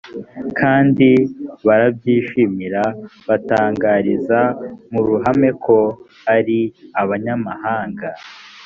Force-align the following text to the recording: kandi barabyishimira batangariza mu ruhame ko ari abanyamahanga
kandi 0.59 1.09
barabyishimira 1.65 2.83
batangariza 3.27 4.39
mu 4.91 5.01
ruhame 5.07 5.49
ko 5.65 5.77
ari 6.35 6.59
abanyamahanga 7.01 8.07